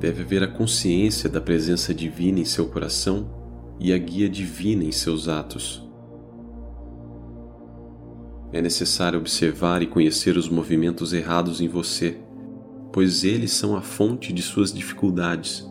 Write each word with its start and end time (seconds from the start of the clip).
deve 0.00 0.22
haver 0.22 0.42
a 0.42 0.48
consciência 0.48 1.28
da 1.28 1.42
presença 1.42 1.92
divina 1.92 2.40
em 2.40 2.44
seu 2.44 2.66
coração 2.66 3.28
e 3.78 3.92
a 3.92 3.98
guia 3.98 4.30
divina 4.30 4.82
em 4.82 4.90
seus 4.90 5.28
atos. 5.28 5.86
É 8.50 8.62
necessário 8.62 9.18
observar 9.18 9.82
e 9.82 9.86
conhecer 9.86 10.38
os 10.38 10.48
movimentos 10.48 11.12
errados 11.12 11.60
em 11.60 11.68
você, 11.68 12.18
pois 12.90 13.24
eles 13.24 13.52
são 13.52 13.76
a 13.76 13.82
fonte 13.82 14.32
de 14.32 14.42
suas 14.42 14.72
dificuldades 14.72 15.68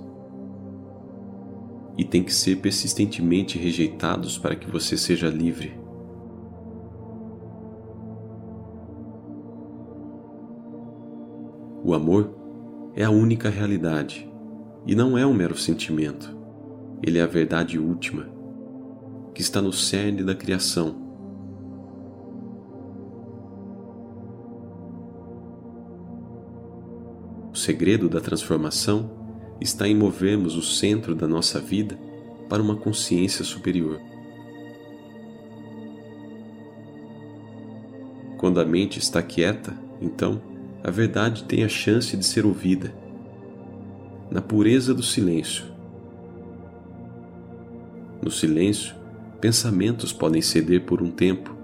e 1.97 2.05
têm 2.05 2.23
que 2.23 2.33
ser 2.33 2.57
persistentemente 2.57 3.57
rejeitados 3.57 4.37
para 4.37 4.55
que 4.55 4.69
você 4.69 4.95
seja 4.95 5.27
livre. 5.27 5.77
O 11.83 11.93
amor 11.93 12.38
é 12.99 13.05
a 13.05 13.09
única 13.09 13.49
realidade 13.49 14.29
e 14.85 14.93
não 14.93 15.17
é 15.17 15.25
um 15.25 15.33
mero 15.33 15.57
sentimento. 15.57 16.37
Ele 17.01 17.17
é 17.17 17.21
a 17.21 17.27
verdade 17.27 17.79
última, 17.79 18.27
que 19.33 19.41
está 19.41 19.61
no 19.61 19.71
cerne 19.71 20.21
da 20.21 20.35
criação. 20.35 20.97
O 27.53 27.55
segredo 27.55 28.09
da 28.09 28.19
transformação 28.19 29.09
está 29.61 29.87
em 29.87 29.95
movermos 29.95 30.57
o 30.57 30.61
centro 30.61 31.15
da 31.15 31.25
nossa 31.25 31.57
vida 31.57 31.97
para 32.49 32.61
uma 32.61 32.75
consciência 32.75 33.45
superior. 33.45 33.97
Quando 38.37 38.59
a 38.59 38.65
mente 38.65 38.99
está 38.99 39.23
quieta, 39.23 39.73
então, 40.01 40.48
a 40.83 40.89
verdade 40.89 41.43
tem 41.43 41.63
a 41.63 41.69
chance 41.69 42.15
de 42.15 42.25
ser 42.25 42.45
ouvida, 42.45 42.93
na 44.31 44.41
pureza 44.41 44.93
do 44.93 45.03
silêncio. 45.03 45.65
No 48.21 48.31
silêncio, 48.31 48.95
pensamentos 49.41 50.13
podem 50.13 50.41
ceder 50.41 50.85
por 50.85 51.01
um 51.01 51.11
tempo, 51.11 51.55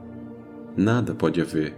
nada 0.76 1.16
pode 1.16 1.40
haver, 1.40 1.74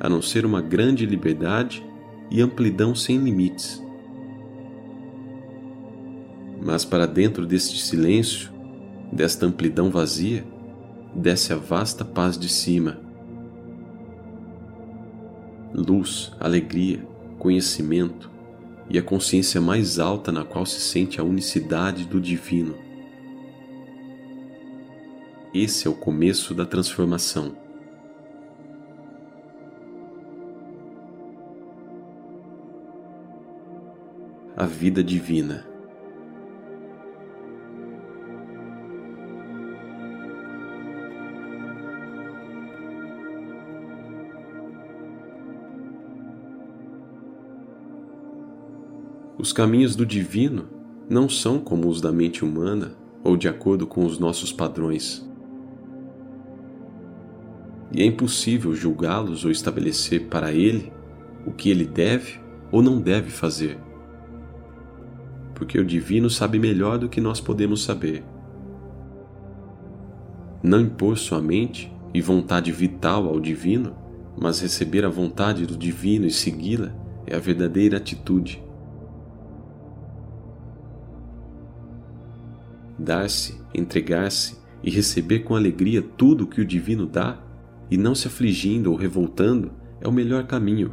a 0.00 0.08
não 0.08 0.20
ser 0.20 0.44
uma 0.44 0.60
grande 0.60 1.06
liberdade 1.06 1.84
e 2.30 2.40
amplidão 2.40 2.94
sem 2.94 3.18
limites. 3.18 3.82
Mas 6.60 6.84
para 6.84 7.06
dentro 7.06 7.46
deste 7.46 7.80
silêncio, 7.80 8.50
desta 9.12 9.46
amplidão 9.46 9.88
vazia, 9.88 10.44
desce 11.14 11.52
a 11.52 11.56
vasta 11.56 12.04
paz 12.04 12.36
de 12.36 12.48
cima 12.48 13.05
luz, 15.76 16.32
alegria, 16.40 17.06
conhecimento 17.38 18.30
e 18.88 18.98
a 18.98 19.02
consciência 19.02 19.60
mais 19.60 19.98
alta 19.98 20.32
na 20.32 20.42
qual 20.42 20.64
se 20.64 20.80
sente 20.80 21.20
a 21.20 21.24
unicidade 21.24 22.06
do 22.06 22.18
Divino. 22.18 22.74
Esse 25.52 25.86
é 25.86 25.90
o 25.90 25.94
começo 25.94 26.54
da 26.54 26.64
transformação. 26.64 27.54
A 34.56 34.64
vida 34.64 35.04
divina. 35.04 35.75
Os 49.38 49.52
caminhos 49.52 49.94
do 49.94 50.06
divino 50.06 50.66
não 51.10 51.28
são 51.28 51.58
como 51.58 51.88
os 51.88 52.00
da 52.00 52.10
mente 52.10 52.42
humana 52.42 52.96
ou 53.22 53.36
de 53.36 53.48
acordo 53.48 53.86
com 53.86 54.04
os 54.04 54.18
nossos 54.18 54.50
padrões. 54.50 55.28
E 57.92 58.02
é 58.02 58.06
impossível 58.06 58.74
julgá-los 58.74 59.44
ou 59.44 59.50
estabelecer 59.50 60.26
para 60.28 60.52
ele 60.52 60.92
o 61.46 61.52
que 61.52 61.70
ele 61.70 61.84
deve 61.84 62.40
ou 62.72 62.82
não 62.82 63.00
deve 63.00 63.30
fazer. 63.30 63.78
Porque 65.54 65.78
o 65.78 65.84
divino 65.84 66.30
sabe 66.30 66.58
melhor 66.58 66.98
do 66.98 67.08
que 67.08 67.20
nós 67.20 67.40
podemos 67.40 67.84
saber. 67.84 68.24
Não 70.62 70.80
impor 70.80 71.16
sua 71.16 71.40
mente 71.40 71.92
e 72.12 72.20
vontade 72.20 72.72
vital 72.72 73.28
ao 73.28 73.38
divino, 73.38 73.94
mas 74.36 74.60
receber 74.60 75.04
a 75.04 75.08
vontade 75.10 75.66
do 75.66 75.76
divino 75.76 76.26
e 76.26 76.30
segui-la 76.30 76.92
é 77.26 77.36
a 77.36 77.38
verdadeira 77.38 77.98
atitude. 77.98 78.65
Dar-se, 83.06 83.60
entregar-se 83.72 84.58
e 84.82 84.90
receber 84.90 85.40
com 85.40 85.54
alegria 85.54 86.02
tudo 86.02 86.44
o 86.44 86.46
que 86.46 86.60
o 86.60 86.66
divino 86.66 87.06
dá, 87.06 87.40
e 87.88 87.96
não 87.96 88.16
se 88.16 88.26
afligindo 88.26 88.90
ou 88.90 88.96
revoltando, 88.96 89.72
é 90.00 90.08
o 90.08 90.12
melhor 90.12 90.44
caminho. 90.44 90.92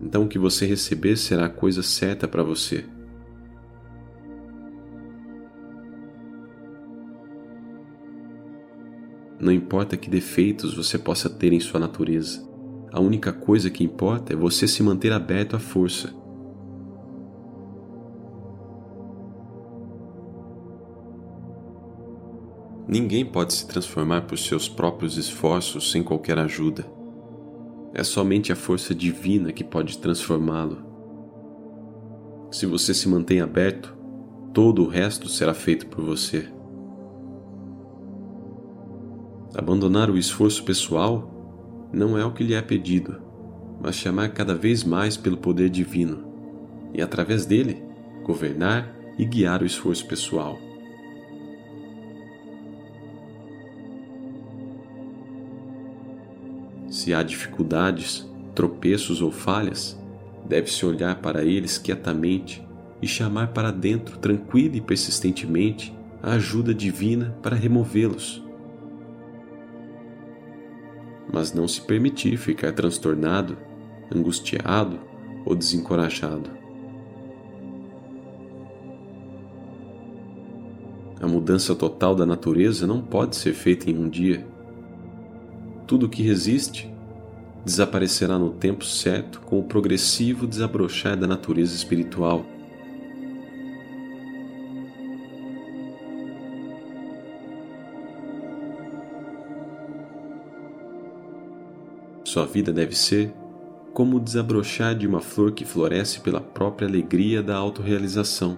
Então 0.00 0.24
o 0.24 0.28
que 0.28 0.38
você 0.38 0.64
receber 0.66 1.16
será 1.16 1.46
a 1.46 1.50
coisa 1.50 1.82
certa 1.82 2.28
para 2.28 2.44
você. 2.44 2.84
Não 9.40 9.52
importa 9.52 9.96
que 9.96 10.08
defeitos 10.08 10.74
você 10.74 10.96
possa 10.96 11.28
ter 11.28 11.52
em 11.52 11.60
sua 11.60 11.80
natureza, 11.80 12.48
a 12.92 13.00
única 13.00 13.32
coisa 13.32 13.68
que 13.68 13.82
importa 13.82 14.32
é 14.32 14.36
você 14.36 14.68
se 14.68 14.82
manter 14.82 15.12
aberto 15.12 15.56
à 15.56 15.58
força 15.58 16.25
Ninguém 22.88 23.24
pode 23.24 23.52
se 23.52 23.66
transformar 23.66 24.22
por 24.22 24.38
seus 24.38 24.68
próprios 24.68 25.16
esforços 25.16 25.90
sem 25.90 26.04
qualquer 26.04 26.38
ajuda. 26.38 26.86
É 27.92 28.04
somente 28.04 28.52
a 28.52 28.56
força 28.56 28.94
divina 28.94 29.52
que 29.52 29.64
pode 29.64 29.98
transformá-lo. 29.98 30.84
Se 32.50 32.64
você 32.64 32.94
se 32.94 33.08
mantém 33.08 33.40
aberto, 33.40 33.96
todo 34.54 34.84
o 34.84 34.88
resto 34.88 35.28
será 35.28 35.52
feito 35.52 35.86
por 35.86 36.04
você. 36.04 36.48
Abandonar 39.54 40.08
o 40.08 40.16
esforço 40.16 40.62
pessoal 40.62 41.88
não 41.92 42.16
é 42.16 42.24
o 42.24 42.32
que 42.32 42.44
lhe 42.44 42.54
é 42.54 42.62
pedido, 42.62 43.20
mas 43.80 43.96
chamar 43.96 44.28
cada 44.28 44.54
vez 44.54 44.84
mais 44.84 45.16
pelo 45.16 45.36
poder 45.36 45.70
divino 45.70 46.24
e, 46.94 47.02
através 47.02 47.46
dele, 47.46 47.82
governar 48.22 48.94
e 49.18 49.24
guiar 49.24 49.62
o 49.62 49.66
esforço 49.66 50.06
pessoal. 50.06 50.65
Se 57.06 57.14
há 57.14 57.22
dificuldades, 57.22 58.28
tropeços 58.52 59.22
ou 59.22 59.30
falhas, 59.30 59.96
deve-se 60.44 60.84
olhar 60.84 61.14
para 61.20 61.44
eles 61.44 61.78
quietamente 61.78 62.66
e 63.00 63.06
chamar 63.06 63.52
para 63.52 63.70
dentro, 63.70 64.18
tranquila 64.18 64.74
e 64.74 64.80
persistentemente, 64.80 65.96
a 66.20 66.32
ajuda 66.32 66.74
divina 66.74 67.38
para 67.40 67.54
removê-los. 67.54 68.44
Mas 71.32 71.52
não 71.52 71.68
se 71.68 71.80
permitir 71.80 72.36
ficar 72.38 72.72
transtornado, 72.72 73.56
angustiado 74.12 74.98
ou 75.44 75.54
desencorajado. 75.54 76.50
A 81.20 81.28
mudança 81.28 81.72
total 81.72 82.16
da 82.16 82.26
natureza 82.26 82.84
não 82.84 83.00
pode 83.00 83.36
ser 83.36 83.54
feita 83.54 83.88
em 83.88 83.96
um 83.96 84.08
dia 84.08 84.44
tudo 85.86 86.06
o 86.06 86.08
que 86.08 86.22
resiste 86.22 86.92
desaparecerá 87.66 88.38
no 88.38 88.50
tempo 88.50 88.84
certo 88.84 89.40
com 89.40 89.58
o 89.58 89.64
progressivo 89.64 90.46
desabrochar 90.46 91.16
da 91.16 91.26
natureza 91.26 91.74
espiritual. 91.74 92.46
Sua 102.22 102.46
vida 102.46 102.72
deve 102.72 102.94
ser 102.94 103.34
como 103.92 104.18
o 104.18 104.20
desabrochar 104.20 104.94
de 104.94 105.08
uma 105.08 105.20
flor 105.20 105.50
que 105.50 105.64
floresce 105.64 106.20
pela 106.20 106.40
própria 106.40 106.86
alegria 106.86 107.42
da 107.42 107.56
autorrealização. 107.56 108.56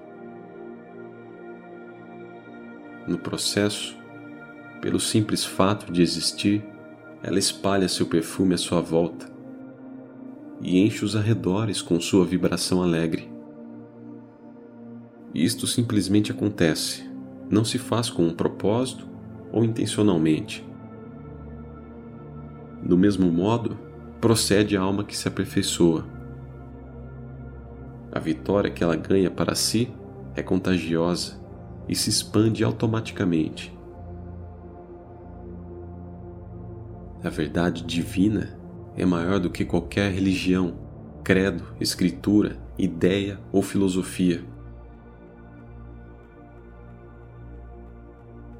No 3.06 3.16
processo, 3.16 3.96
pelo 4.82 5.00
simples 5.00 5.46
fato 5.46 5.90
de 5.90 6.02
existir, 6.02 6.62
ela 7.22 7.38
espalha 7.38 7.88
seu 7.88 8.06
perfume 8.06 8.54
à 8.54 8.58
sua 8.58 8.80
volta 8.80 9.28
e 10.60 10.80
enche 10.80 11.04
os 11.04 11.16
arredores 11.16 11.82
com 11.82 12.00
sua 12.00 12.24
vibração 12.24 12.82
alegre. 12.82 13.30
Isto 15.34 15.66
simplesmente 15.66 16.32
acontece, 16.32 17.08
não 17.50 17.64
se 17.64 17.78
faz 17.78 18.10
com 18.10 18.26
um 18.26 18.34
propósito 18.34 19.06
ou 19.52 19.64
intencionalmente. 19.64 20.66
Do 22.82 22.96
mesmo 22.96 23.30
modo, 23.30 23.78
procede 24.20 24.76
a 24.76 24.80
alma 24.80 25.04
que 25.04 25.16
se 25.16 25.28
aperfeiçoa. 25.28 26.06
A 28.12 28.18
vitória 28.18 28.70
que 28.70 28.82
ela 28.82 28.96
ganha 28.96 29.30
para 29.30 29.54
si 29.54 29.92
é 30.34 30.42
contagiosa 30.42 31.38
e 31.88 31.94
se 31.94 32.10
expande 32.10 32.64
automaticamente. 32.64 33.77
A 37.22 37.28
verdade 37.28 37.82
divina 37.82 38.56
é 38.96 39.04
maior 39.04 39.40
do 39.40 39.50
que 39.50 39.64
qualquer 39.64 40.12
religião, 40.12 40.78
credo, 41.24 41.64
escritura, 41.80 42.56
ideia 42.78 43.40
ou 43.50 43.60
filosofia. 43.60 44.44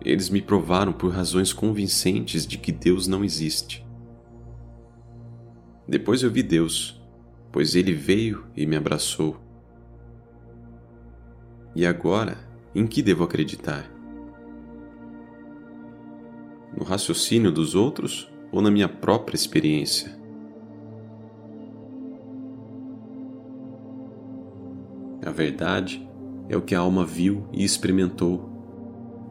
Eles 0.04 0.28
me 0.28 0.42
provaram 0.42 0.92
por 0.92 1.12
razões 1.12 1.52
convincentes 1.52 2.46
de 2.46 2.58
que 2.58 2.72
Deus 2.72 3.06
não 3.06 3.24
existe. 3.24 3.86
Depois 5.86 6.22
eu 6.22 6.30
vi 6.30 6.42
Deus, 6.42 7.00
pois 7.52 7.76
ele 7.76 7.92
veio 7.92 8.44
e 8.56 8.66
me 8.66 8.76
abraçou. 8.76 9.40
E 11.76 11.86
agora, 11.86 12.38
em 12.74 12.86
que 12.86 13.02
devo 13.02 13.22
acreditar? 13.22 13.88
No 16.76 16.84
raciocínio 16.84 17.52
dos 17.52 17.74
outros 17.74 18.30
ou 18.50 18.60
na 18.60 18.70
minha 18.70 18.88
própria 18.88 19.36
experiência? 19.36 20.18
A 25.24 25.30
verdade 25.30 26.08
é 26.48 26.56
o 26.56 26.62
que 26.62 26.74
a 26.74 26.80
alma 26.80 27.04
viu 27.04 27.46
e 27.52 27.62
experimentou. 27.62 28.48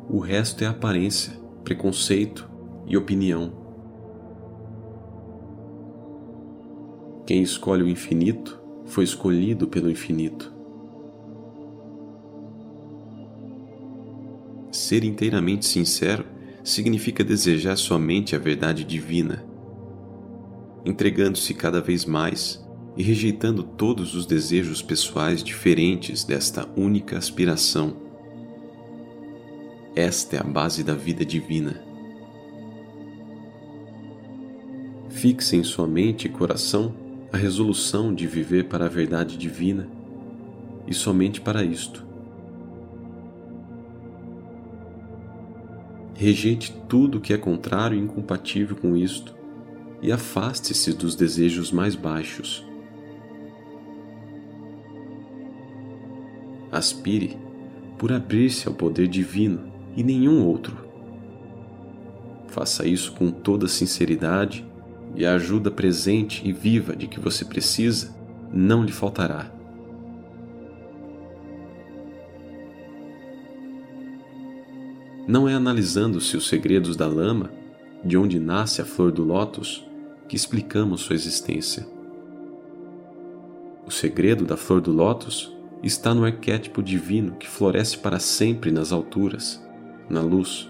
O 0.09 0.19
resto 0.19 0.63
é 0.63 0.67
aparência, 0.67 1.33
preconceito 1.63 2.49
e 2.85 2.95
opinião. 2.95 3.51
Quem 7.25 7.41
escolhe 7.41 7.83
o 7.83 7.89
infinito 7.89 8.61
foi 8.85 9.03
escolhido 9.03 9.67
pelo 9.67 9.89
infinito. 9.89 10.53
Ser 14.71 15.03
inteiramente 15.03 15.65
sincero 15.65 16.37
significa 16.67 17.23
desejar 17.23 17.77
somente 17.77 18.35
a 18.35 18.39
verdade 18.39 18.83
divina, 18.83 19.45
entregando-se 20.85 21.53
cada 21.53 21.79
vez 21.79 22.03
mais 22.03 22.61
e 22.97 23.01
rejeitando 23.01 23.63
todos 23.63 24.13
os 24.13 24.25
desejos 24.25 24.81
pessoais 24.81 25.41
diferentes 25.41 26.25
desta 26.25 26.67
única 26.75 27.17
aspiração. 27.17 27.95
Esta 29.95 30.35
é 30.35 30.39
a 30.39 30.43
base 30.43 30.83
da 30.83 30.93
vida 30.93 31.25
divina. 31.25 31.81
Fixe 35.09 35.55
em 35.55 35.63
sua 35.63 35.87
mente 35.87 36.25
e 36.25 36.29
coração 36.29 36.93
a 37.31 37.37
resolução 37.37 38.13
de 38.13 38.27
viver 38.27 38.65
para 38.65 38.85
a 38.85 38.89
verdade 38.89 39.37
divina 39.37 39.87
e 40.85 40.93
somente 40.93 41.39
para 41.39 41.63
isto. 41.63 42.06
Rejeite 46.19 46.73
tudo 46.89 47.21
que 47.21 47.31
é 47.31 47.37
contrário 47.37 47.95
e 47.95 48.01
incompatível 48.01 48.75
com 48.75 48.97
isto 48.97 49.35
e 50.01 50.11
afaste-se 50.11 50.91
dos 50.91 51.15
desejos 51.15 51.71
mais 51.71 51.93
baixos. 51.93 52.65
Aspire 56.71 57.37
por 57.99 58.11
abrir-se 58.11 58.67
ao 58.67 58.73
poder 58.73 59.07
divino 59.07 59.71
e 59.95 60.03
nenhum 60.03 60.43
outro. 60.43 60.75
Faça 62.47 62.87
isso 62.87 63.11
com 63.11 63.29
toda 63.29 63.67
sinceridade 63.67 64.65
e 65.15 65.23
a 65.23 65.35
ajuda 65.35 65.69
presente 65.69 66.41
e 66.43 66.51
viva 66.51 66.95
de 66.95 67.05
que 67.05 67.19
você 67.19 67.45
precisa 67.45 68.17
não 68.51 68.83
lhe 68.83 68.91
faltará. 68.91 69.51
Não 75.27 75.47
é 75.47 75.53
analisando-se 75.53 76.38
os 76.38 76.47
segredos 76.47 76.95
da 76.95 77.06
lama, 77.06 77.51
de 78.01 78.18
onde 78.18 78.39
nasce 78.39 78.81
a 78.81 78.85
flor 78.85 79.12
do 79.12 79.25
lótus, 79.25 79.85
que 80.25 80.38
explicamos 80.38 81.01
sua 81.01 81.15
existência. 81.15 81.85
O 83.85 83.91
segredo 83.91 84.45
da 84.45 84.56
flor 84.56 84.79
do 84.79 84.94
lótus 84.94 85.53
está 85.83 86.13
no 86.13 86.24
arquétipo 86.24 86.81
divino 86.81 87.35
que 87.35 87.47
floresce 87.47 87.97
para 87.97 88.19
sempre 88.19 88.71
nas 88.71 88.94
alturas, 88.94 89.62
na 90.09 90.21
luz. 90.21 90.69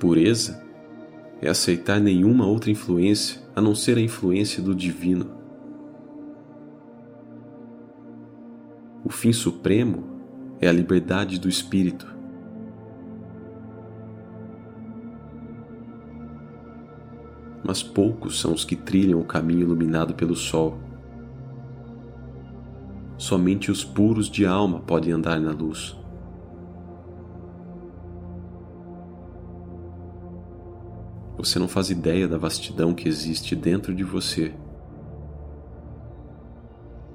Pureza 0.00 0.60
é 1.40 1.48
aceitar 1.48 2.00
nenhuma 2.00 2.44
outra 2.44 2.72
influência 2.72 3.40
a 3.54 3.60
não 3.60 3.74
ser 3.74 3.96
a 3.98 4.00
influência 4.00 4.60
do 4.60 4.74
divino. 4.74 5.30
O 9.08 9.10
fim 9.10 9.32
supremo 9.32 10.04
é 10.60 10.68
a 10.68 10.72
liberdade 10.72 11.40
do 11.40 11.48
espírito. 11.48 12.06
Mas 17.64 17.82
poucos 17.82 18.38
são 18.38 18.52
os 18.52 18.66
que 18.66 18.76
trilham 18.76 19.18
o 19.18 19.24
caminho 19.24 19.62
iluminado 19.62 20.12
pelo 20.12 20.36
sol. 20.36 20.78
Somente 23.16 23.70
os 23.70 23.82
puros 23.82 24.28
de 24.28 24.44
alma 24.44 24.80
podem 24.80 25.14
andar 25.14 25.40
na 25.40 25.52
luz. 25.52 25.96
Você 31.38 31.58
não 31.58 31.66
faz 31.66 31.88
ideia 31.88 32.28
da 32.28 32.36
vastidão 32.36 32.92
que 32.92 33.08
existe 33.08 33.56
dentro 33.56 33.94
de 33.94 34.04
você. 34.04 34.54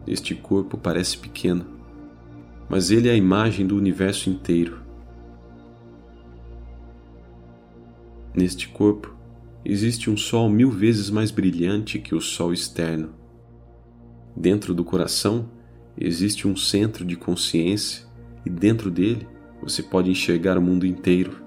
Este 0.07 0.33
corpo 0.33 0.75
parece 0.75 1.19
pequeno 1.19 1.82
mas 2.73 2.89
ele 2.89 3.07
é 3.07 3.11
a 3.11 3.15
imagem 3.15 3.67
do 3.67 3.77
universo 3.77 4.31
inteiro. 4.31 4.81
Neste 8.35 8.67
corpo 8.67 9.15
existe 9.63 10.09
um 10.09 10.17
sol 10.17 10.49
mil 10.49 10.71
vezes 10.71 11.11
mais 11.11 11.29
brilhante 11.29 11.99
que 11.99 12.15
o 12.15 12.19
sol 12.19 12.51
externo. 12.51 13.13
Dentro 14.35 14.73
do 14.73 14.83
coração 14.83 15.51
existe 15.95 16.47
um 16.47 16.55
centro 16.55 17.05
de 17.05 17.15
consciência 17.15 18.07
e 18.43 18.49
dentro 18.49 18.89
dele 18.89 19.27
você 19.61 19.83
pode 19.83 20.09
enxergar 20.09 20.57
o 20.57 20.61
mundo 20.61 20.83
inteiro. 20.83 21.43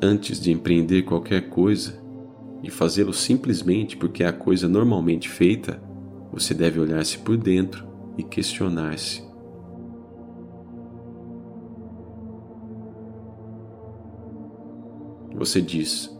Antes 0.00 0.40
de 0.40 0.52
empreender 0.52 1.02
qualquer 1.02 1.48
coisa 1.48 2.00
e 2.62 2.70
fazê-lo 2.70 3.12
simplesmente 3.12 3.96
porque 3.96 4.22
é 4.22 4.28
a 4.28 4.32
coisa 4.32 4.68
normalmente 4.68 5.28
feita, 5.28 5.87
você 6.38 6.54
deve 6.54 6.78
olhar-se 6.78 7.18
por 7.18 7.36
dentro 7.36 7.84
e 8.16 8.22
questionar-se. 8.22 9.26
Você 15.34 15.60
diz: 15.60 16.16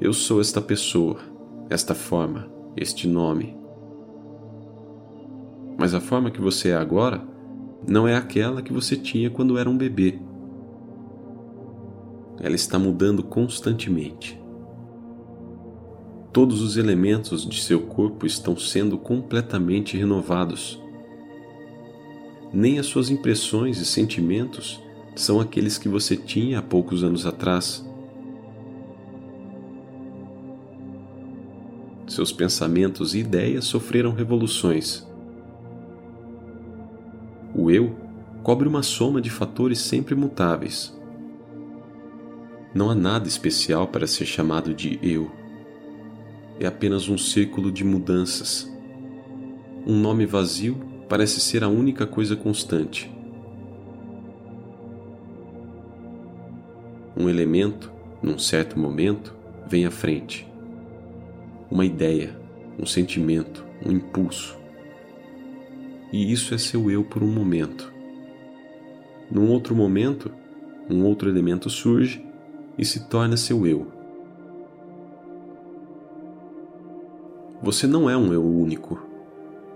Eu 0.00 0.12
sou 0.12 0.40
esta 0.40 0.60
pessoa, 0.60 1.20
esta 1.70 1.94
forma, 1.94 2.50
este 2.76 3.06
nome. 3.06 3.56
Mas 5.78 5.94
a 5.94 6.00
forma 6.00 6.30
que 6.30 6.40
você 6.40 6.70
é 6.70 6.76
agora 6.76 7.22
não 7.86 8.06
é 8.06 8.16
aquela 8.16 8.62
que 8.62 8.72
você 8.72 8.96
tinha 8.96 9.30
quando 9.30 9.58
era 9.58 9.70
um 9.70 9.76
bebê. 9.76 10.18
Ela 12.40 12.56
está 12.56 12.80
mudando 12.80 13.22
constantemente 13.22 14.41
todos 16.32 16.62
os 16.62 16.78
elementos 16.78 17.46
de 17.46 17.62
seu 17.62 17.80
corpo 17.80 18.24
estão 18.24 18.56
sendo 18.56 18.96
completamente 18.96 19.98
renovados. 19.98 20.80
Nem 22.50 22.78
as 22.78 22.86
suas 22.86 23.10
impressões 23.10 23.78
e 23.78 23.84
sentimentos 23.84 24.82
são 25.14 25.40
aqueles 25.40 25.76
que 25.76 25.88
você 25.88 26.16
tinha 26.16 26.58
há 26.58 26.62
poucos 26.62 27.04
anos 27.04 27.26
atrás. 27.26 27.84
Seus 32.06 32.32
pensamentos 32.32 33.14
e 33.14 33.18
ideias 33.18 33.66
sofreram 33.66 34.12
revoluções. 34.12 35.06
O 37.54 37.70
eu 37.70 37.94
cobre 38.42 38.66
uma 38.66 38.82
soma 38.82 39.20
de 39.20 39.28
fatores 39.28 39.78
sempre 39.80 40.14
mutáveis. 40.14 40.96
Não 42.74 42.90
há 42.90 42.94
nada 42.94 43.28
especial 43.28 43.86
para 43.88 44.06
ser 44.06 44.24
chamado 44.24 44.74
de 44.74 44.98
eu 45.02 45.30
é 46.64 46.68
apenas 46.68 47.08
um 47.08 47.18
círculo 47.18 47.72
de 47.72 47.84
mudanças. 47.84 48.70
Um 49.84 49.98
nome 49.98 50.24
vazio 50.24 50.76
parece 51.08 51.40
ser 51.40 51.64
a 51.64 51.68
única 51.68 52.06
coisa 52.06 52.36
constante. 52.36 53.10
Um 57.16 57.28
elemento, 57.28 57.92
num 58.22 58.38
certo 58.38 58.78
momento, 58.78 59.34
vem 59.66 59.86
à 59.86 59.90
frente. 59.90 60.48
Uma 61.70 61.84
ideia, 61.84 62.38
um 62.78 62.86
sentimento, 62.86 63.64
um 63.84 63.90
impulso. 63.90 64.56
E 66.12 66.30
isso 66.32 66.54
é 66.54 66.58
seu 66.58 66.90
eu 66.90 67.02
por 67.02 67.22
um 67.22 67.32
momento. 67.32 67.92
Num 69.30 69.50
outro 69.50 69.74
momento, 69.74 70.30
um 70.88 71.04
outro 71.04 71.28
elemento 71.28 71.68
surge 71.68 72.24
e 72.78 72.84
se 72.84 73.08
torna 73.08 73.36
seu 73.36 73.66
eu. 73.66 74.01
Você 77.62 77.86
não 77.86 78.10
é 78.10 78.16
um 78.16 78.32
eu 78.32 78.44
único, 78.44 79.00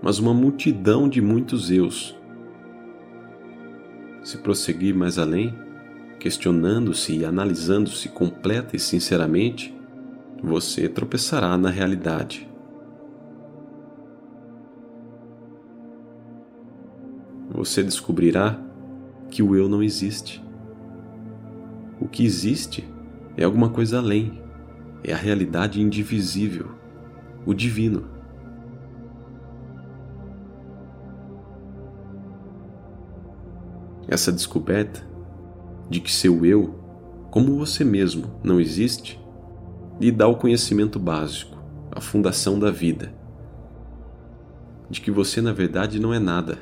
mas 0.01 0.19
uma 0.19 0.33
multidão 0.33 1.07
de 1.07 1.21
muitos 1.21 1.71
eus. 1.71 2.19
Se 4.21 4.37
prosseguir 4.39 4.93
mais 4.93 5.17
além, 5.17 5.57
questionando-se 6.19 7.15
e 7.15 7.23
analisando-se 7.23 8.09
completa 8.09 8.75
e 8.75 8.79
sinceramente, 8.79 9.73
você 10.43 10.89
tropeçará 10.89 11.57
na 11.57 11.69
realidade. 11.69 12.45
Você 17.49 17.81
descobrirá 17.81 18.59
que 19.31 19.41
o 19.41 19.55
eu 19.55 19.69
não 19.69 19.81
existe. 19.81 20.43
O 22.01 22.07
que 22.07 22.25
existe 22.25 22.85
é 23.37 23.45
alguma 23.45 23.69
coisa 23.69 23.99
além, 23.99 24.41
é 25.05 25.13
a 25.13 25.17
realidade 25.17 25.81
indivisível, 25.81 26.75
o 27.47 27.53
divino. 27.53 28.03
Essa 34.05 34.33
descoberta 34.33 35.07
de 35.89 36.01
que 36.01 36.11
seu 36.11 36.45
eu, 36.45 36.77
como 37.31 37.57
você 37.57 37.85
mesmo, 37.85 38.39
não 38.43 38.59
existe, 38.59 39.17
lhe 39.97 40.11
dá 40.11 40.27
o 40.27 40.35
conhecimento 40.35 40.99
básico, 40.99 41.57
a 41.89 42.01
fundação 42.01 42.59
da 42.59 42.69
vida, 42.69 43.13
de 44.89 44.99
que 44.99 45.09
você 45.09 45.39
na 45.39 45.53
verdade 45.53 46.01
não 46.01 46.13
é 46.13 46.19
nada. 46.19 46.57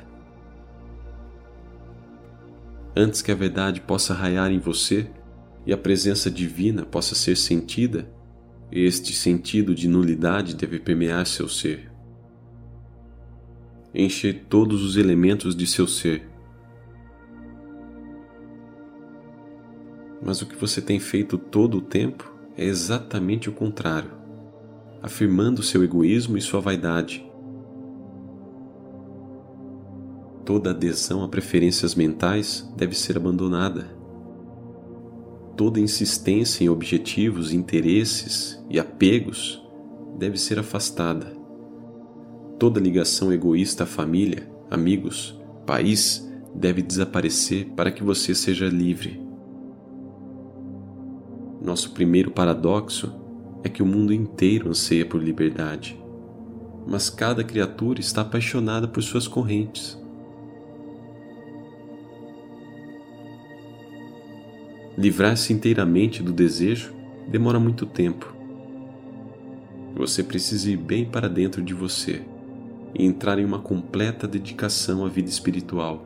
Antes 2.96 3.22
que 3.22 3.32
a 3.32 3.34
verdade 3.34 3.80
possa 3.80 4.14
raiar 4.14 4.52
em 4.52 4.60
você 4.60 5.10
e 5.66 5.72
a 5.72 5.76
presença 5.76 6.30
divina 6.30 6.86
possa 6.86 7.16
ser 7.16 7.36
sentida, 7.36 8.08
este 8.70 9.12
sentido 9.12 9.74
de 9.74 9.88
nulidade 9.88 10.54
deve 10.54 10.78
permear 10.78 11.26
seu 11.26 11.48
ser. 11.48 11.90
Encher 13.94 14.44
todos 14.48 14.82
os 14.82 14.96
elementos 14.96 15.56
de 15.56 15.66
seu 15.66 15.86
ser 15.86 16.36
Mas 20.26 20.42
o 20.42 20.46
que 20.46 20.56
você 20.56 20.82
tem 20.82 20.98
feito 20.98 21.38
todo 21.38 21.78
o 21.78 21.80
tempo 21.80 22.34
é 22.56 22.64
exatamente 22.64 23.48
o 23.48 23.52
contrário, 23.52 24.10
afirmando 25.00 25.62
seu 25.62 25.84
egoísmo 25.84 26.36
e 26.36 26.40
sua 26.40 26.60
vaidade. 26.60 27.24
Toda 30.44 30.70
adesão 30.70 31.22
a 31.22 31.28
preferências 31.28 31.94
mentais 31.94 32.68
deve 32.76 32.96
ser 32.96 33.16
abandonada. 33.16 33.95
Toda 35.56 35.80
insistência 35.80 36.64
em 36.64 36.68
objetivos, 36.68 37.52
interesses 37.52 38.62
e 38.68 38.78
apegos 38.78 39.66
deve 40.18 40.36
ser 40.36 40.58
afastada. 40.58 41.34
Toda 42.58 42.78
ligação 42.78 43.32
egoísta 43.32 43.84
à 43.84 43.86
família, 43.86 44.46
amigos, 44.70 45.38
país 45.64 46.30
deve 46.54 46.82
desaparecer 46.82 47.66
para 47.74 47.90
que 47.90 48.04
você 48.04 48.34
seja 48.34 48.68
livre. 48.68 49.20
Nosso 51.62 51.92
primeiro 51.92 52.30
paradoxo 52.30 53.12
é 53.64 53.68
que 53.68 53.82
o 53.82 53.86
mundo 53.86 54.12
inteiro 54.12 54.68
anseia 54.68 55.06
por 55.06 55.22
liberdade, 55.22 55.98
mas 56.86 57.08
cada 57.08 57.42
criatura 57.42 57.98
está 57.98 58.20
apaixonada 58.20 58.86
por 58.86 59.02
suas 59.02 59.26
correntes. 59.26 59.98
Livrar-se 64.96 65.52
inteiramente 65.52 66.22
do 66.22 66.32
desejo 66.32 66.94
demora 67.28 67.60
muito 67.60 67.84
tempo. 67.84 68.34
Você 69.94 70.22
precisa 70.22 70.70
ir 70.70 70.76
bem 70.76 71.04
para 71.04 71.28
dentro 71.28 71.62
de 71.62 71.74
você 71.74 72.22
e 72.94 73.04
entrar 73.04 73.38
em 73.38 73.44
uma 73.44 73.58
completa 73.58 74.26
dedicação 74.26 75.04
à 75.04 75.08
vida 75.08 75.28
espiritual. 75.28 76.04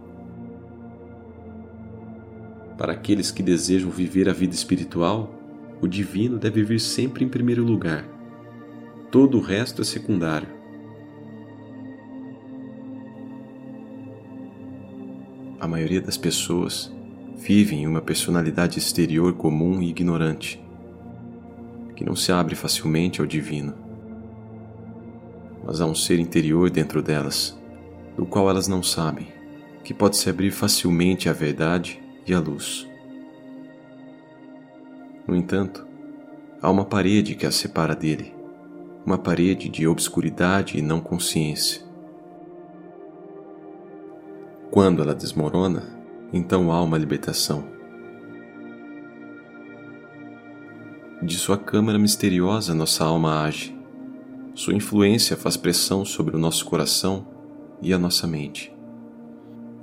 Para 2.76 2.92
aqueles 2.94 3.30
que 3.30 3.42
desejam 3.42 3.90
viver 3.90 4.28
a 4.28 4.32
vida 4.32 4.54
espiritual, 4.54 5.34
o 5.80 5.86
divino 5.86 6.38
deve 6.38 6.64
vir 6.64 6.80
sempre 6.80 7.24
em 7.24 7.28
primeiro 7.28 7.62
lugar. 7.62 8.04
Todo 9.10 9.38
o 9.38 9.40
resto 9.40 9.82
é 9.82 9.84
secundário. 9.84 10.48
A 15.60 15.68
maioria 15.68 16.00
das 16.00 16.16
pessoas 16.16 16.92
vivem 17.40 17.82
em 17.82 17.86
uma 17.86 18.02
personalidade 18.02 18.78
exterior 18.78 19.32
comum 19.32 19.80
e 19.80 19.88
ignorante, 19.88 20.62
que 21.96 22.04
não 22.04 22.14
se 22.14 22.30
abre 22.30 22.54
facilmente 22.54 23.20
ao 23.20 23.26
divino. 23.26 23.74
Mas 25.64 25.80
há 25.80 25.86
um 25.86 25.94
ser 25.94 26.20
interior 26.20 26.68
dentro 26.68 27.02
delas, 27.02 27.58
do 28.14 28.26
qual 28.26 28.50
elas 28.50 28.68
não 28.68 28.82
sabem, 28.82 29.28
que 29.82 29.94
pode 29.94 30.18
se 30.18 30.28
abrir 30.28 30.50
facilmente 30.50 31.30
à 31.30 31.32
verdade 31.32 32.02
e 32.26 32.34
à 32.34 32.38
luz. 32.38 32.86
No 35.26 35.34
entanto, 35.34 35.86
há 36.60 36.70
uma 36.70 36.84
parede 36.84 37.34
que 37.34 37.46
a 37.46 37.50
separa 37.50 37.96
dele, 37.96 38.34
uma 39.04 39.16
parede 39.16 39.70
de 39.70 39.88
obscuridade 39.88 40.78
e 40.78 40.82
não 40.82 41.00
consciência. 41.00 41.80
Quando 44.70 45.02
ela 45.02 45.14
desmorona, 45.14 45.99
então 46.32 46.70
há 46.70 46.82
uma 46.82 46.98
libertação. 46.98 47.64
De 51.22 51.36
sua 51.36 51.58
câmara 51.58 51.98
misteriosa, 51.98 52.74
nossa 52.74 53.04
alma 53.04 53.42
age. 53.42 53.78
Sua 54.54 54.74
influência 54.74 55.36
faz 55.36 55.56
pressão 55.56 56.04
sobre 56.04 56.34
o 56.34 56.38
nosso 56.38 56.64
coração 56.64 57.26
e 57.82 57.92
a 57.92 57.98
nossa 57.98 58.26
mente, 58.26 58.74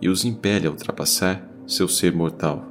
e 0.02 0.10
os 0.10 0.26
impele 0.26 0.68
a 0.68 0.72
ultrapassar 0.72 1.48
seu 1.66 1.88
ser 1.88 2.14
mortal. 2.14 2.66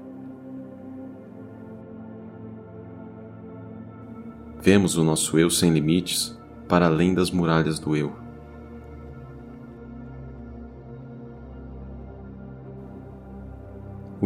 Vemos 4.60 4.96
o 4.96 5.04
nosso 5.04 5.38
eu 5.38 5.48
sem 5.48 5.72
limites 5.72 6.36
para 6.68 6.86
além 6.86 7.14
das 7.14 7.30
muralhas 7.30 7.78
do 7.78 7.96
eu. 7.96 8.25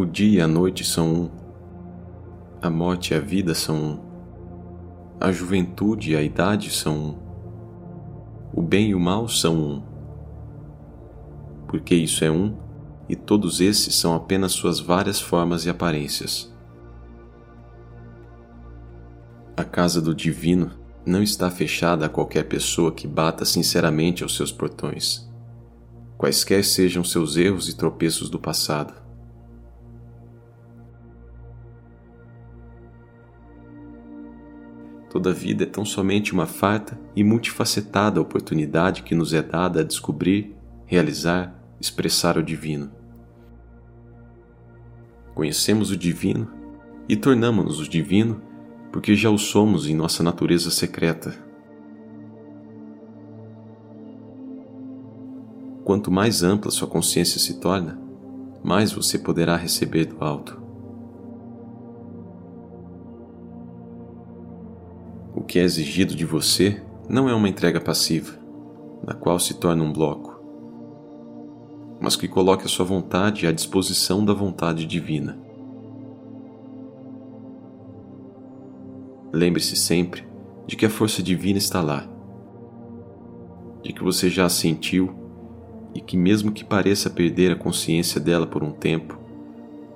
O 0.01 0.05
dia 0.07 0.39
e 0.39 0.41
a 0.41 0.47
noite 0.47 0.83
são 0.83 1.13
um, 1.13 1.29
a 2.59 2.71
morte 2.71 3.13
e 3.13 3.15
a 3.15 3.19
vida 3.19 3.53
são 3.53 3.75
um, 3.75 3.99
a 5.19 5.31
juventude 5.31 6.13
e 6.13 6.15
a 6.15 6.23
idade 6.23 6.71
são 6.71 6.95
um, 6.95 7.19
o 8.51 8.63
bem 8.63 8.89
e 8.89 8.95
o 8.95 8.99
mal 8.99 9.27
são 9.29 9.55
um. 9.55 9.83
Porque 11.67 11.93
isso 11.93 12.25
é 12.25 12.31
um, 12.31 12.57
e 13.07 13.15
todos 13.15 13.61
esses 13.61 13.93
são 13.93 14.15
apenas 14.15 14.53
suas 14.53 14.79
várias 14.79 15.21
formas 15.21 15.67
e 15.67 15.69
aparências. 15.69 16.51
A 19.55 19.63
casa 19.63 20.01
do 20.01 20.15
divino 20.15 20.71
não 21.05 21.21
está 21.21 21.51
fechada 21.51 22.07
a 22.07 22.09
qualquer 22.09 22.45
pessoa 22.45 22.91
que 22.91 23.05
bata 23.05 23.45
sinceramente 23.45 24.23
aos 24.23 24.35
seus 24.35 24.51
portões, 24.51 25.29
quaisquer 26.17 26.65
sejam 26.65 27.03
seus 27.03 27.37
erros 27.37 27.69
e 27.69 27.77
tropeços 27.77 28.31
do 28.31 28.39
passado. 28.39 29.00
Toda 35.11 35.33
vida 35.33 35.63
é 35.63 35.65
tão 35.65 35.83
somente 35.83 36.31
uma 36.31 36.45
farta 36.45 36.97
e 37.13 37.21
multifacetada 37.21 38.21
oportunidade 38.21 39.03
que 39.03 39.13
nos 39.13 39.33
é 39.33 39.41
dada 39.41 39.81
a 39.81 39.83
descobrir, 39.83 40.55
realizar, 40.85 41.53
expressar 41.81 42.37
o 42.37 42.43
divino. 42.43 42.89
Conhecemos 45.35 45.91
o 45.91 45.97
divino 45.97 46.49
e 47.09 47.17
tornamos-nos 47.17 47.81
o 47.81 47.89
divino 47.89 48.41
porque 48.89 49.13
já 49.13 49.29
o 49.29 49.37
somos 49.37 49.85
em 49.85 49.93
nossa 49.93 50.23
natureza 50.23 50.71
secreta. 50.71 51.35
Quanto 55.83 56.09
mais 56.09 56.41
ampla 56.41 56.71
sua 56.71 56.87
consciência 56.87 57.37
se 57.37 57.59
torna, 57.59 57.99
mais 58.63 58.93
você 58.93 59.19
poderá 59.19 59.57
receber 59.57 60.05
do 60.05 60.23
alto. 60.23 60.60
O 65.33 65.41
que 65.41 65.59
é 65.59 65.63
exigido 65.63 66.13
de 66.13 66.25
você 66.25 66.81
não 67.07 67.29
é 67.29 67.33
uma 67.33 67.47
entrega 67.47 67.79
passiva, 67.79 68.37
na 69.05 69.13
qual 69.13 69.39
se 69.39 69.53
torna 69.53 69.83
um 69.83 69.93
bloco, 69.93 70.39
mas 72.01 72.15
que 72.15 72.27
coloque 72.27 72.65
a 72.65 72.69
sua 72.69 72.85
vontade 72.85 73.47
à 73.47 73.51
disposição 73.51 74.25
da 74.25 74.33
vontade 74.33 74.85
divina. 74.85 75.39
Lembre-se 79.31 79.77
sempre 79.77 80.27
de 80.67 80.75
que 80.75 80.85
a 80.85 80.89
força 80.89 81.23
divina 81.23 81.57
está 81.57 81.81
lá, 81.81 82.07
de 83.81 83.93
que 83.93 84.03
você 84.03 84.29
já 84.29 84.45
a 84.45 84.49
sentiu 84.49 85.15
e 85.93 86.01
que, 86.01 86.17
mesmo 86.17 86.51
que 86.51 86.65
pareça 86.65 87.09
perder 87.09 87.51
a 87.53 87.55
consciência 87.55 88.19
dela 88.19 88.45
por 88.45 88.63
um 88.63 88.71
tempo, 88.71 89.17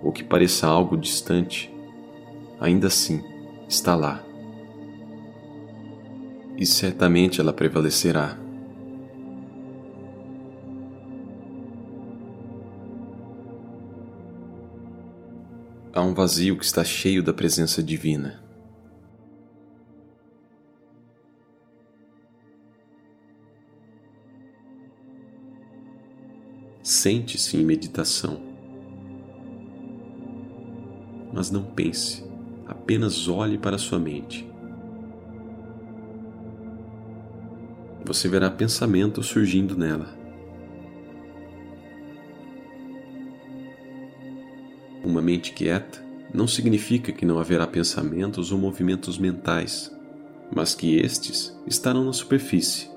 ou 0.02 0.12
que 0.12 0.24
pareça 0.24 0.68
algo 0.68 0.98
distante, 0.98 1.74
ainda 2.60 2.88
assim 2.88 3.22
está 3.68 3.96
lá. 3.96 4.25
E 6.58 6.66
certamente 6.66 7.42
ela 7.42 7.52
prevalecerá. 7.52 8.38
Há 15.94 16.02
um 16.02 16.14
vazio 16.14 16.58
que 16.58 16.66
está 16.66 16.84
cheio 16.84 17.24
da 17.24 17.34
presença 17.34 17.82
divina. 17.82 18.44
Sente-se 26.84 27.58
em 27.58 27.66
meditação. 27.66 28.42
Mas 31.34 31.50
não 31.50 31.64
pense, 31.64 32.24
apenas 32.68 33.28
olhe 33.28 33.58
para 33.58 33.78
sua 33.78 33.98
mente. 33.98 34.55
Você 38.06 38.28
verá 38.30 38.52
pensamentos 38.52 39.26
surgindo 39.26 39.76
nela. 39.76 40.16
Uma 45.04 45.22
mente 45.22 45.54
quieta 45.54 46.06
não 46.34 46.48
significa 46.48 47.12
que 47.12 47.26
não 47.26 47.40
haverá 47.40 47.66
pensamentos 47.66 48.52
ou 48.52 48.60
movimentos 48.60 49.18
mentais, 49.18 49.92
mas 50.56 50.76
que 50.76 50.98
estes 50.98 51.60
estarão 51.66 52.06
na 52.06 52.14
superfície 52.14 52.90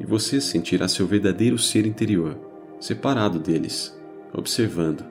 e 0.00 0.06
você 0.06 0.40
sentirá 0.40 0.88
seu 0.88 1.06
verdadeiro 1.06 1.58
ser 1.58 1.86
interior 1.86 2.38
separado 2.80 3.38
deles, 3.38 3.98
observando, 4.32 5.04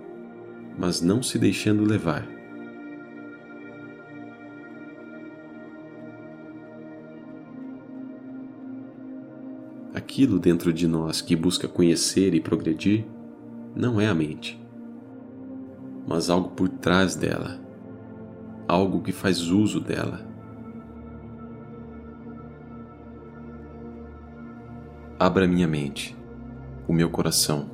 mas 0.77 1.01
não 1.01 1.21
se 1.21 1.37
deixando 1.37 1.83
levar. 1.83 2.34
Aquilo 10.15 10.39
dentro 10.39 10.71
de 10.71 10.87
nós 10.87 11.19
que 11.19 11.35
busca 11.35 11.67
conhecer 11.67 12.33
e 12.33 12.39
progredir 12.39 13.05
não 13.75 13.99
é 13.99 14.07
a 14.07 14.13
mente, 14.13 14.57
mas 16.07 16.29
algo 16.29 16.51
por 16.51 16.69
trás 16.69 17.17
dela, 17.17 17.59
algo 18.65 19.01
que 19.01 19.11
faz 19.11 19.41
uso 19.49 19.81
dela. 19.81 20.25
Abra 25.19 25.45
minha 25.45 25.67
mente 25.67 26.15
o 26.87 26.93
meu 26.93 27.09
coração, 27.09 27.69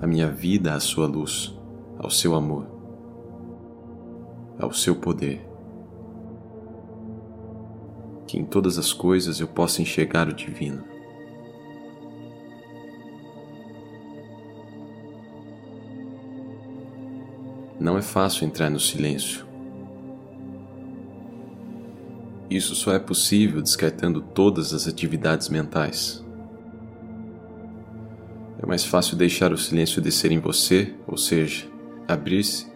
a 0.00 0.06
minha 0.06 0.30
vida 0.30 0.74
à 0.74 0.78
sua 0.78 1.08
luz, 1.08 1.58
ao 1.98 2.08
seu 2.08 2.36
amor, 2.36 2.68
ao 4.60 4.72
seu 4.72 4.94
poder. 4.94 5.44
Que 8.28 8.38
em 8.38 8.44
todas 8.44 8.78
as 8.78 8.92
coisas 8.92 9.40
eu 9.40 9.48
possa 9.48 9.82
enxergar 9.82 10.28
o 10.28 10.32
divino. 10.32 10.93
Não 17.78 17.98
é 17.98 18.02
fácil 18.02 18.46
entrar 18.46 18.70
no 18.70 18.78
silêncio. 18.78 19.44
Isso 22.48 22.74
só 22.74 22.92
é 22.92 22.98
possível 22.98 23.60
descartando 23.60 24.20
todas 24.20 24.72
as 24.72 24.86
atividades 24.86 25.48
mentais. 25.48 26.24
É 28.62 28.66
mais 28.66 28.84
fácil 28.84 29.16
deixar 29.16 29.52
o 29.52 29.58
silêncio 29.58 30.00
descer 30.00 30.30
em 30.30 30.38
você, 30.38 30.94
ou 31.06 31.16
seja, 31.16 31.66
abrir-se 32.06 32.66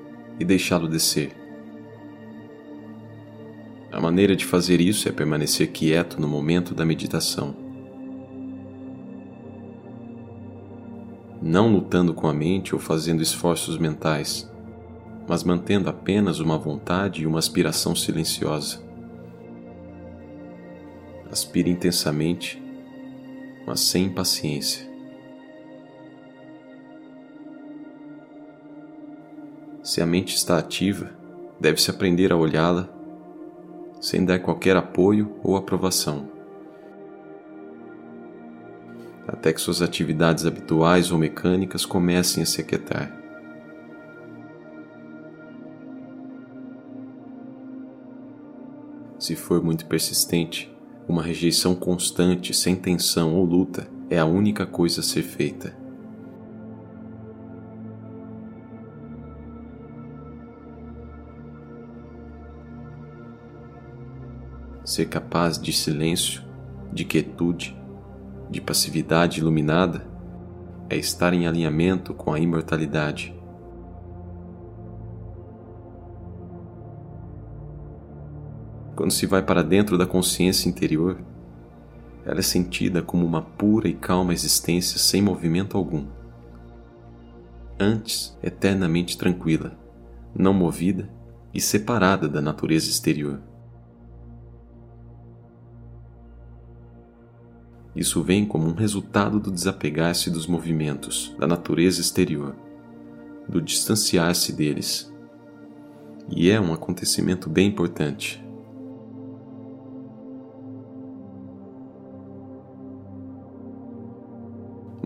e 0.40 0.44
deixá-lo 0.44 0.88
descer. 0.88 1.32
A 3.90 4.00
maneira 4.00 4.36
de 4.36 4.44
fazer 4.44 4.80
isso 4.80 5.08
é 5.08 5.12
permanecer 5.12 5.68
quieto 5.72 6.20
no 6.20 6.28
momento 6.28 6.74
da 6.74 6.84
meditação. 6.84 7.54
Não 11.40 11.72
lutando 11.72 12.12
com 12.12 12.26
a 12.26 12.34
mente 12.34 12.74
ou 12.74 12.80
fazendo 12.80 13.22
esforços 13.22 13.78
mentais, 13.78 14.47
mas 15.28 15.44
mantendo 15.44 15.90
apenas 15.90 16.40
uma 16.40 16.56
vontade 16.56 17.22
e 17.22 17.26
uma 17.26 17.38
aspiração 17.38 17.94
silenciosa. 17.94 18.80
Aspire 21.30 21.70
intensamente, 21.70 22.62
mas 23.66 23.80
sem 23.80 24.06
impaciência. 24.06 24.88
Se 29.82 30.00
a 30.00 30.06
mente 30.06 30.34
está 30.34 30.58
ativa, 30.58 31.10
deve-se 31.60 31.90
aprender 31.90 32.32
a 32.32 32.36
olhá-la 32.36 32.88
sem 34.00 34.24
dar 34.24 34.38
qualquer 34.38 34.76
apoio 34.76 35.36
ou 35.42 35.56
aprovação. 35.56 36.30
Até 39.26 39.52
que 39.52 39.60
suas 39.60 39.82
atividades 39.82 40.46
habituais 40.46 41.10
ou 41.10 41.18
mecânicas 41.18 41.84
comecem 41.84 42.42
a 42.42 42.46
se 42.46 42.62
aquietar. 42.62 43.17
Se 49.28 49.36
for 49.36 49.62
muito 49.62 49.84
persistente, 49.84 50.74
uma 51.06 51.22
rejeição 51.22 51.74
constante, 51.74 52.54
sem 52.54 52.74
tensão 52.74 53.36
ou 53.36 53.44
luta, 53.44 53.86
é 54.08 54.18
a 54.18 54.24
única 54.24 54.64
coisa 54.64 55.02
a 55.02 55.04
ser 55.04 55.22
feita. 55.22 55.76
ser 64.82 65.04
capaz 65.04 65.60
de 65.60 65.74
silêncio, 65.74 66.42
de 66.90 67.04
quietude, 67.04 67.78
de 68.48 68.62
passividade 68.62 69.40
iluminada, 69.40 70.08
é 70.88 70.96
estar 70.96 71.34
em 71.34 71.46
alinhamento 71.46 72.14
com 72.14 72.32
a 72.32 72.40
imortalidade. 72.40 73.37
Quando 78.98 79.12
se 79.12 79.26
vai 79.26 79.40
para 79.40 79.62
dentro 79.62 79.96
da 79.96 80.04
consciência 80.04 80.68
interior, 80.68 81.20
ela 82.26 82.40
é 82.40 82.42
sentida 82.42 83.00
como 83.00 83.24
uma 83.24 83.40
pura 83.40 83.86
e 83.86 83.94
calma 83.94 84.32
existência 84.32 84.98
sem 84.98 85.22
movimento 85.22 85.78
algum. 85.78 86.04
Antes, 87.78 88.36
eternamente 88.42 89.16
tranquila, 89.16 89.78
não 90.34 90.52
movida 90.52 91.08
e 91.54 91.60
separada 91.60 92.28
da 92.28 92.40
natureza 92.40 92.90
exterior. 92.90 93.40
Isso 97.94 98.20
vem 98.24 98.44
como 98.44 98.66
um 98.66 98.74
resultado 98.74 99.38
do 99.38 99.52
desapegar-se 99.52 100.28
dos 100.28 100.48
movimentos 100.48 101.36
da 101.38 101.46
natureza 101.46 102.00
exterior, 102.00 102.56
do 103.48 103.62
distanciar-se 103.62 104.52
deles. 104.52 105.14
E 106.28 106.50
é 106.50 106.60
um 106.60 106.72
acontecimento 106.72 107.48
bem 107.48 107.68
importante. 107.68 108.47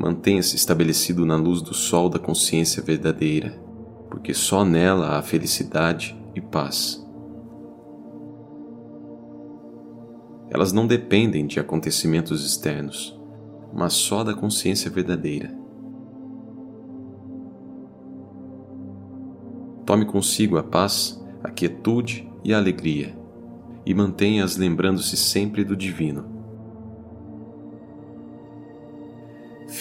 Mantenha-se 0.02 0.56
estabelecido 0.56 1.24
na 1.24 1.36
luz 1.36 1.62
do 1.62 1.72
sol 1.72 2.08
da 2.08 2.18
consciência 2.18 2.82
verdadeira, 2.82 3.50
porque 4.10 4.34
só 4.34 4.64
nela 4.64 5.16
há 5.16 5.22
felicidade 5.22 6.20
e 6.34 6.40
paz. 6.40 7.00
Elas 10.50 10.72
não 10.72 10.88
dependem 10.88 11.46
de 11.46 11.60
acontecimentos 11.60 12.44
externos, 12.44 13.16
mas 13.72 13.92
só 13.92 14.24
da 14.24 14.34
consciência 14.34 14.90
verdadeira. 14.90 15.56
Tome 19.86 20.04
consigo 20.04 20.58
a 20.58 20.64
paz, 20.64 21.24
a 21.44 21.48
quietude 21.48 22.28
e 22.42 22.52
a 22.52 22.58
alegria, 22.58 23.16
e 23.86 23.94
mantenha-as 23.94 24.56
lembrando-se 24.56 25.16
sempre 25.16 25.62
do 25.62 25.76
Divino. 25.76 26.31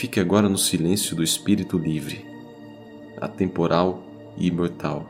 Fique 0.01 0.19
agora 0.19 0.49
no 0.49 0.57
silêncio 0.57 1.15
do 1.15 1.21
Espírito 1.21 1.77
livre, 1.77 2.25
atemporal 3.21 4.01
e 4.35 4.47
imortal. 4.47 5.05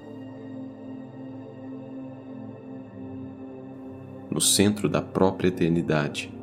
no 4.30 4.42
centro 4.42 4.90
da 4.90 5.02
própria 5.02 5.48
eternidade. 5.48 6.34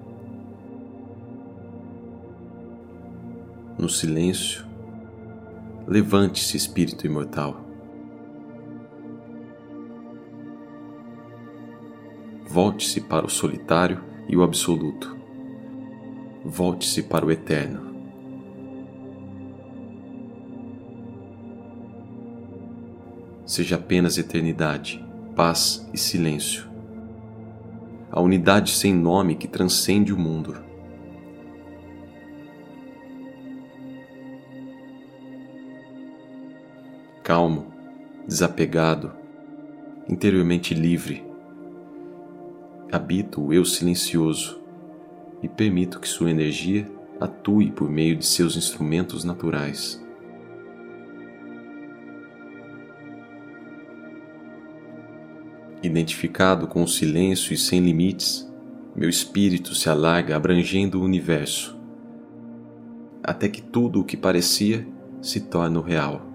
No 3.79 3.89
silêncio, 3.89 4.65
levante-se, 5.87 6.57
espírito 6.57 7.07
imortal. 7.07 7.61
Volte-se 12.47 13.03
para 13.03 13.27
o 13.27 13.31
solitário 13.31 14.03
e 14.27 14.35
o 14.35 14.43
absoluto. 14.43 15.15
Volte-se 16.45 17.03
para 17.03 17.27
o 17.27 17.31
eterno. 17.31 17.89
Seja 23.59 23.75
apenas 23.75 24.17
eternidade, 24.17 25.05
paz 25.35 25.85
e 25.93 25.99
silêncio. 25.99 26.69
A 28.09 28.21
unidade 28.21 28.71
sem 28.71 28.95
nome 28.95 29.35
que 29.35 29.49
transcende 29.49 30.13
o 30.13 30.17
mundo. 30.17 30.57
Calmo, 37.25 37.67
desapegado, 38.29 39.11
interiormente 40.09 40.73
livre, 40.73 41.25
habito 42.93 43.43
o 43.43 43.53
eu 43.53 43.65
silencioso 43.65 44.63
e 45.43 45.49
permito 45.49 45.99
que 45.99 46.07
sua 46.07 46.31
energia 46.31 46.89
atue 47.21 47.73
por 47.73 47.91
meio 47.91 48.15
de 48.15 48.25
seus 48.25 48.57
instrumentos 48.57 49.25
naturais. 49.25 50.01
Identificado 55.83 56.67
com 56.67 56.83
o 56.83 56.89
silêncio 56.89 57.55
e 57.55 57.57
sem 57.57 57.81
limites, 57.81 58.53
meu 58.97 59.09
espírito 59.09 59.77
se 59.77 59.89
alarga 59.89 60.35
abrangendo 60.35 61.01
o 61.01 61.05
universo, 61.05 61.79
até 63.23 63.49
que 63.49 63.63
tudo 63.63 64.01
o 64.01 64.05
que 64.05 64.17
parecia 64.17 64.85
se 65.23 65.43
torna 65.43 65.81
real. 65.81 66.27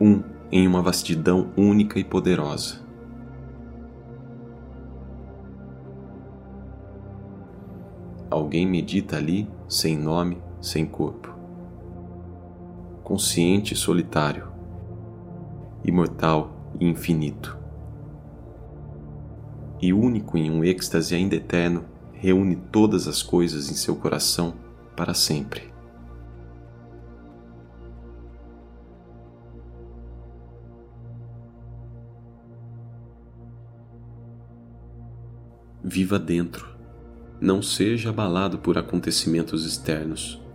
Um 0.00 0.22
em 0.52 0.66
uma 0.66 0.80
vastidão 0.80 1.52
única 1.56 1.98
e 1.98 2.04
poderosa. 2.04 2.80
Alguém 8.30 8.66
medita 8.66 9.16
ali 9.16 9.50
sem 9.68 9.98
nome, 9.98 10.38
sem 10.60 10.86
corpo. 10.86 11.37
Consciente 13.08 13.72
e 13.72 13.76
solitário, 13.76 14.52
imortal 15.82 16.74
e 16.78 16.84
infinito. 16.84 17.56
E 19.80 19.94
único 19.94 20.36
em 20.36 20.50
um 20.50 20.62
êxtase 20.62 21.14
ainda 21.14 21.34
eterno, 21.34 21.86
reúne 22.12 22.54
todas 22.70 23.08
as 23.08 23.22
coisas 23.22 23.70
em 23.70 23.74
seu 23.74 23.96
coração 23.96 24.56
para 24.94 25.14
sempre. 25.14 25.72
Viva 35.82 36.18
dentro 36.18 36.76
não 37.40 37.62
seja 37.62 38.10
abalado 38.10 38.58
por 38.58 38.76
acontecimentos 38.76 39.64
externos. 39.64 40.46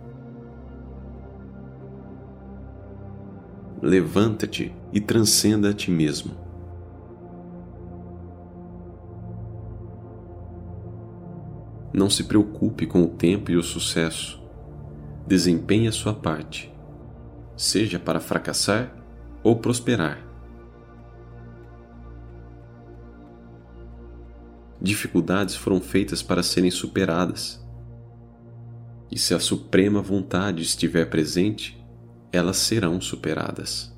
Levanta-te 3.84 4.74
e 4.94 4.98
transcenda 4.98 5.68
a 5.68 5.74
ti 5.74 5.90
mesmo. 5.90 6.34
Não 11.92 12.08
se 12.08 12.24
preocupe 12.24 12.86
com 12.86 13.02
o 13.02 13.08
tempo 13.08 13.50
e 13.50 13.56
o 13.56 13.62
sucesso. 13.62 14.42
Desempenhe 15.26 15.86
a 15.86 15.92
sua 15.92 16.14
parte, 16.14 16.72
seja 17.58 17.98
para 17.98 18.20
fracassar 18.20 18.96
ou 19.42 19.56
prosperar. 19.56 20.24
dificuldades 24.80 25.56
foram 25.56 25.80
feitas 25.80 26.22
para 26.22 26.42
serem 26.42 26.70
superadas. 26.70 27.64
E 29.10 29.18
se 29.18 29.32
a 29.32 29.40
suprema 29.40 30.02
vontade 30.02 30.62
estiver 30.62 31.08
presente, 31.08 31.83
elas 32.36 32.56
serão 32.56 33.00
superadas. 33.00 33.93